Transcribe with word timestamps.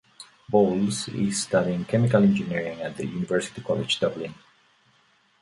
Boles 0.49 1.09
is 1.09 1.43
studying 1.43 1.85
chemical 1.85 2.23
engineering 2.23 2.81
at 2.81 2.97
the 2.97 3.05
University 3.05 3.61
College 3.61 3.99
Dublin. 3.99 4.33